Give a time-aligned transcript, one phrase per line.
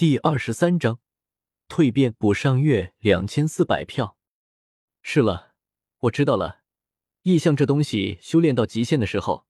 [0.00, 0.98] 第二十三章
[1.68, 4.16] 蜕变补上月两千四百票。
[5.02, 5.52] 是了，
[5.98, 6.62] 我知道了。
[7.20, 9.44] 意象这东西，修炼到极限的时候，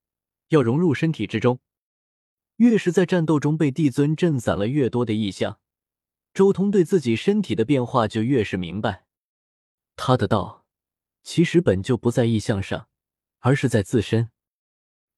[0.49, 1.61] 要融入身体之中。
[2.57, 5.61] 越是在战斗中被帝尊震散了越多的意象，
[6.35, 9.07] 周通对自己身体的变化就越是明白。
[9.95, 10.67] 他的道，
[11.23, 12.89] 其实本就不在意象上，
[13.39, 14.33] 而是在自身。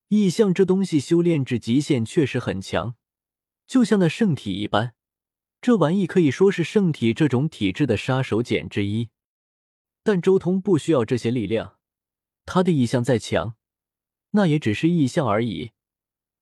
[0.08, 2.96] 意象这东西修炼至极限确实很强，
[3.66, 4.94] 就像那圣体一般。
[5.62, 9.10] 这玩意可以说是圣体这种体质的杀手锏之一，
[10.02, 11.78] 但周通不需要这些力量，
[12.44, 13.54] 他的意象再强，
[14.32, 15.70] 那也只是意象而已。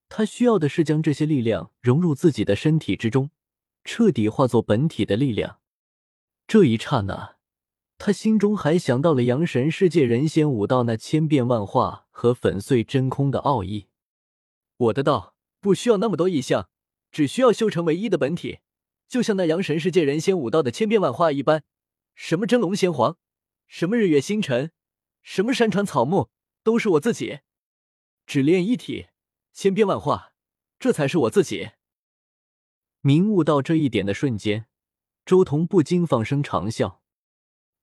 [0.09, 3.31] 他需要的是将这些力量融入自己的身体之中，
[3.85, 5.59] 彻底化作本体的力量。
[6.47, 7.37] 这一刹那，
[7.99, 13.89] 他心中还想到了阳神世界人仙武道那千变万化和粉碎真空的奥义。
[14.79, 16.71] 我的道不需要那么多意象，
[17.13, 18.61] 只需要修成唯一的本体。
[19.11, 21.65] 就像那阳神世界人仙武道的千变万化一般，
[22.15, 23.19] 什么真龙仙皇，
[23.67, 24.71] 什么日月星辰，
[25.21, 26.31] 什么山川草木，
[26.63, 27.41] 都是我自己。
[28.25, 29.09] 只练一体，
[29.53, 30.33] 千变万化，
[30.79, 31.71] 这才是我自己。
[33.01, 34.67] 明悟到这一点的瞬间，
[35.27, 37.03] 周彤不禁放声长笑。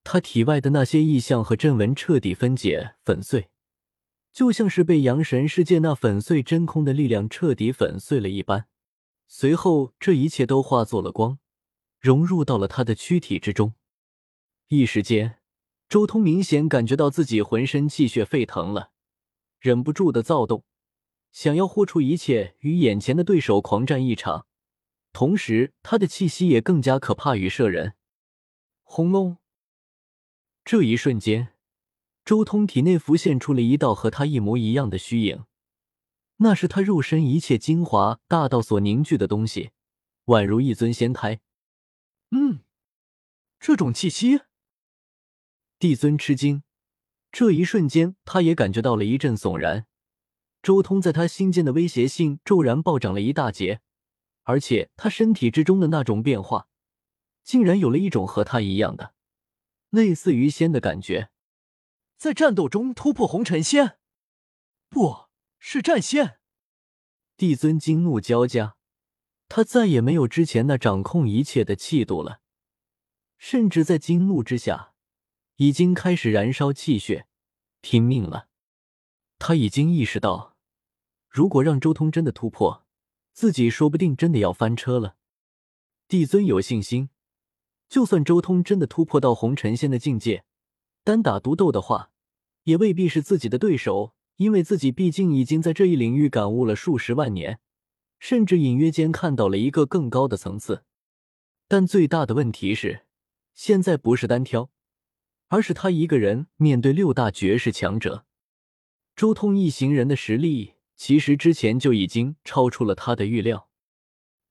[0.06, 3.50] 他体外的那些异象和阵纹彻底分解粉碎，
[4.31, 8.69] 就像是被阳神世界那粉碎真空的力量彻底粉碎了一般。
[9.28, 11.39] 随后，这一切都化作了光，
[12.00, 13.73] 融入到了他的躯体之中。
[14.69, 15.39] 一时间，
[15.89, 18.92] 周通明显感觉到自己浑身气血沸腾了，
[19.59, 20.64] 忍不住的躁动，
[21.31, 24.47] 想要豁出一切与眼前的对手狂战一场。
[25.11, 27.95] 同时，他的气息也更加可怕与摄人。
[28.84, 29.38] 轰隆！
[30.64, 31.53] 这一瞬间，
[32.23, 35.45] 周通体内浮现出了一道和他一模一样的虚影。
[36.38, 39.71] 那是他肉身一切精华大道所凝聚的东西，
[40.25, 41.39] 宛如一尊仙胎。
[42.31, 42.59] 嗯，
[43.59, 44.41] 这种气息，
[45.79, 46.63] 帝尊吃惊。
[47.31, 49.85] 这一瞬间，他也感觉到了一阵悚然。
[50.62, 53.81] 周通在他心间的威胁性骤然暴涨了一大截，
[54.44, 56.67] 而且他身体之中的那种变化，
[57.44, 59.13] 竟然有了一种和他一样的
[59.89, 61.29] 类似于仙的感觉，
[62.17, 63.97] 在战斗中突破红尘仙，
[64.89, 65.26] 不。
[65.59, 66.40] 是战仙，
[67.35, 68.78] 帝尊惊怒交加，
[69.50, 72.41] 他再也没有之前那掌控一切的气度了，
[73.38, 74.94] 甚至在惊怒之下，
[75.57, 77.28] 已经开始燃烧气血，
[77.81, 78.47] 拼命了。
[79.40, 80.56] 他已经意识到，
[81.29, 82.85] 如果让周通真的突破，
[83.34, 85.18] 自己说不定真的要翻车了。
[86.07, 87.09] 帝尊有信心，
[87.89, 90.45] 就算周通真的突破到红尘仙的境界，
[91.03, 92.12] 单打独斗的话，
[92.63, 94.16] 也未必是自己的对手。
[94.38, 97.59] 因为自己毕竟已经在这一领域感悟了数十万年，
[98.20, 100.84] 甚至隐约间看到了一个更高的层次。
[101.68, 103.02] 但最大的问题是，
[103.53, 104.70] 现在不是单挑，
[105.50, 108.25] 而是他一个人面对六大绝世强者。
[109.16, 113.68] 周通一行人的实力，其实之前就已经超出了他的预料。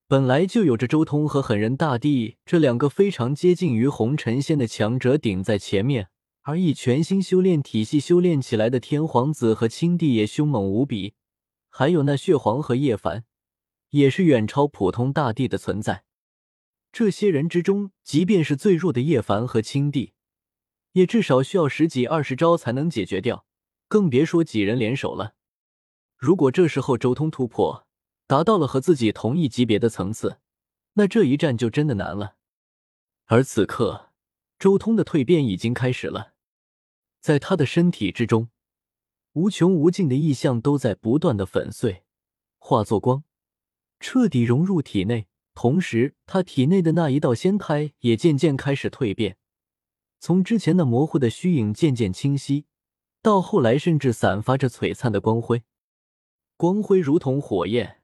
[0.09, 6.09] 本来就有着周通和狠人大帝这两个非常接近于红尘仙的强者顶在前面。
[6.47, 11.15] 而以全新修炼体系修炼起来的天皇子和青帝也凶猛无比，
[11.69, 13.25] 还有那血皇和叶凡，
[13.91, 16.05] 也是远超普通大帝的存在。
[16.93, 20.13] 这些人之中，即便是最弱的叶凡和青帝，
[20.93, 23.45] 也至少需要十几二十招才能解决掉，
[23.89, 25.35] 更别说几人联手了。
[26.17, 27.89] 如果这时候周通突破，
[28.29, 30.39] 达到了和自己同一级别的层次，
[30.93, 32.37] 那这一战就真的难了。
[33.25, 34.13] 而此刻，
[34.61, 36.35] 周通的蜕变已经开始了。
[37.27, 38.51] 在他的身体之中，
[39.33, 42.05] 无穷无尽的意象都在不断的粉碎，
[42.57, 43.25] 化作光，
[43.99, 45.27] 彻底融入体内。
[45.53, 49.39] 同时，他体内的那一道仙胎也渐渐开始蜕变，
[50.21, 52.67] 从之前那模糊的虚影渐渐清晰，
[53.21, 55.65] 到后来甚至散发着璀璨的光辉。
[56.57, 58.03] 光辉如同火焰，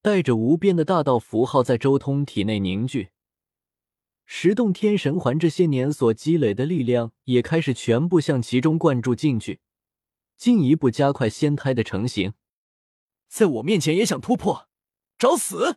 [0.00, 3.10] 带着无边的大道符号在周通体内凝聚。
[4.34, 9.60] 十洞天神环这些年所积累的力量也开始全部向其中灌注进去，
[10.38, 12.32] 进一步加快仙胎的成型。
[13.28, 14.70] 在我面前也想突破，
[15.18, 15.76] 找死！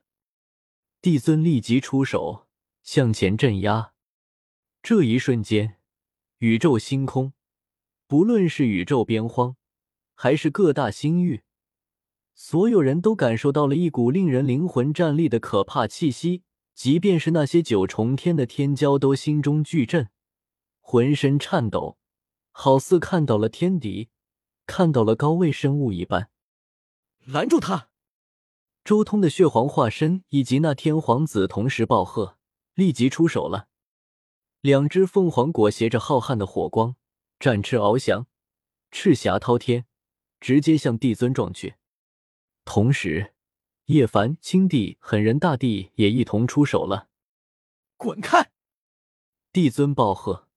[1.01, 2.47] 帝尊立即出手
[2.81, 3.91] 向前镇压。
[4.81, 5.75] 这一瞬间，
[6.37, 7.33] 宇宙星空，
[8.07, 9.57] 不论是宇宙边荒，
[10.15, 11.43] 还是各大星域，
[12.33, 16.43] 所有人都感受到了一股令人灵魂战栗的可怕气息。
[16.75, 20.09] 即便是那些九重天的天骄都心中巨震，
[20.81, 21.97] 浑身颤抖，
[22.51, 24.09] 好似看到了天敌，
[24.67, 26.29] 看到了高位生物一般。
[27.23, 27.89] 拦住他！
[28.83, 32.37] 周通的血皇化身以及那天皇子同时暴喝，
[32.75, 33.69] 立即出手了。
[34.59, 36.95] 两只凤凰裹挟着浩瀚的火光，
[37.39, 38.27] 展翅翱翔，
[38.91, 39.85] 赤霞滔天，
[40.41, 41.75] 直接向帝尊撞去。
[42.65, 43.33] 同时，
[43.85, 47.09] 叶凡、青帝、狠人大帝也一同出手了。
[47.97, 48.51] 滚开！
[49.51, 50.47] 帝尊暴喝，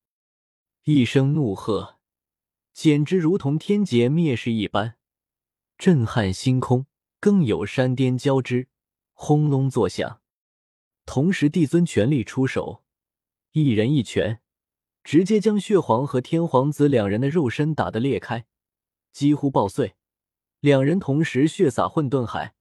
[0.84, 1.98] 一声怒喝，
[2.72, 4.96] 简直如同天劫灭世一般，
[5.76, 6.86] 震撼星空，
[7.20, 8.68] 更有山巅交织，
[9.12, 10.22] 轰隆作响。
[11.04, 12.82] 同时，帝尊全力出手，
[13.52, 14.40] 一人一拳，
[15.04, 18.46] 直接将血皇和天皇子两人的肉身打得裂开，
[19.12, 19.96] 几乎爆碎。
[20.60, 22.54] 两人同时血洒混沌海，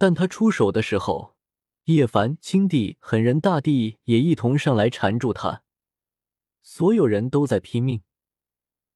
[0.00, 1.36] 但他出手的时候。
[1.84, 5.64] 叶凡、青帝、狠人大帝也一同上来缠住他，
[6.62, 8.02] 所有人都在拼命，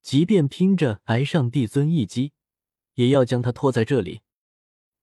[0.01, 2.31] 即便拼着挨上帝尊一击，
[2.93, 4.21] 也要将他拖在这里。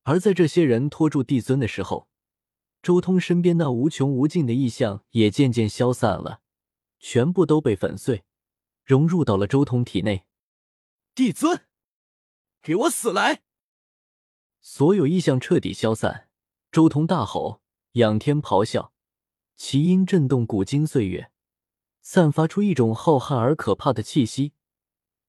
[0.04, 2.08] 而在这些人拖住帝尊的时候，
[2.80, 6.40] 周通身边那无穷无尽的异象也渐渐消散了，
[6.98, 8.24] 全部都被粉碎，
[8.84, 10.24] 融入到了周通体内。
[11.14, 11.66] 帝尊，
[12.62, 13.42] 给我死来！
[14.64, 16.28] 所有异象彻底消散，
[16.70, 17.60] 周通大吼。
[17.94, 18.94] 仰天咆哮，
[19.54, 21.30] 其音震动古今岁月，
[22.00, 24.54] 散发出一种浩瀚而可怕的气息，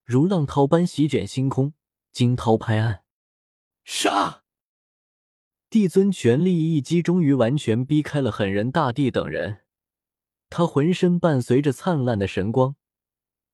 [0.05, 1.73] 如浪涛般席卷星空，
[2.13, 3.03] 惊涛拍岸。
[3.83, 4.43] 杀！
[5.69, 9.63] 帝尊全力一击，终于完全逼开了狠人大帝等人。
[10.49, 12.77] 他浑身伴随着灿烂的神光，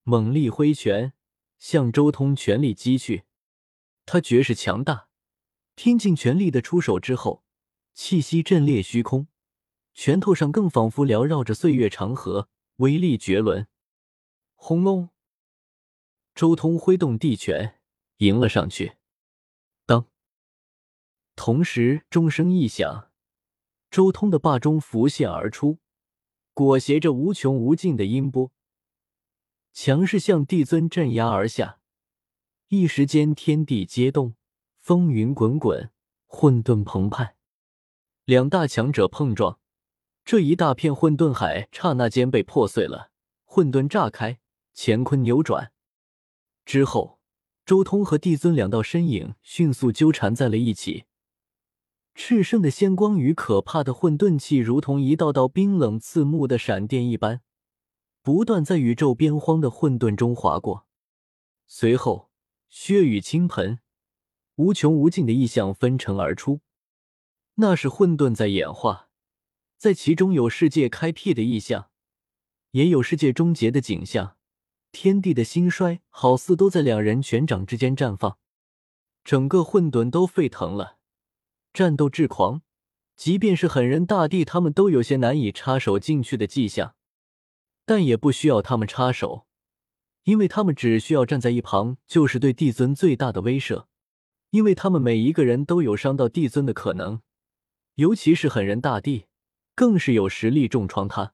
[0.03, 1.13] 猛力挥拳
[1.57, 3.23] 向周通全力击去。
[4.05, 5.08] 他绝世强大，
[5.81, 7.45] 拼尽全力的出手之后。
[7.93, 9.29] 气息震裂虚空，
[9.93, 13.65] 拳头上更仿佛缭绕着岁月长河，威力绝伦。
[14.55, 15.07] 轰隆！
[16.35, 17.79] 周通挥动地拳
[18.17, 18.97] 迎了上去。
[19.85, 20.07] 当，
[21.37, 23.09] 同时钟声一响，
[23.89, 25.79] 周通的霸钟浮现而出，
[26.53, 28.51] 裹挟着无穷无尽的音波，
[29.71, 31.79] 强势向帝尊镇压而下。
[32.67, 34.35] 一时间，天地皆动，
[34.79, 35.91] 风云滚滚，
[36.25, 37.35] 混沌澎湃。
[38.25, 39.59] 两大强者碰撞，
[40.23, 43.11] 这一大片混沌海刹那间被破碎了，
[43.43, 44.39] 混沌炸开，
[44.73, 45.71] 乾坤扭转。
[46.65, 47.19] 之后，
[47.65, 51.05] 周通和帝尊两道身影迅速纠缠在了一起，
[52.15, 57.41] 炽盛的仙光与可怕的混沌气，如同一道道冰冷刺目的闪电一般，
[58.21, 60.87] 不断在宇宙边荒的混沌中划过。
[61.67, 62.29] 随后，
[62.69, 63.79] 血雨倾盆，
[64.59, 66.59] 无穷无尽的异象纷呈而出。
[67.55, 69.07] 那是混沌在演化，
[69.77, 71.89] 在其中有世界开辟的意象，
[72.71, 74.35] 也有世界终结的景象。
[74.91, 78.37] 天地的兴衰，好似都在两人拳掌之间绽放。
[79.23, 80.97] 整个混沌都沸腾了，
[81.71, 82.61] 战斗至狂。
[83.15, 86.95] 即便是狠人大帝他们，都有些难以插手进去的迹象，
[87.85, 89.45] 但也不需要他们插手，
[90.23, 93.85] 因为他们只需要站在一旁，就是对帝尊最大的威慑。
[94.51, 97.21] 因为他们每一个人都有伤到帝尊的可能。
[97.95, 99.25] 尤其是狠人大帝，
[99.75, 101.33] 更是有实力重创他。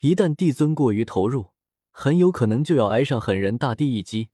[0.00, 1.52] 一旦帝尊过于投入，
[1.90, 4.28] 很有可能就要挨上狠人大帝一击。